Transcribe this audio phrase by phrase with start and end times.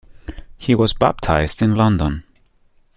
[0.57, 2.23] He was baptised in London.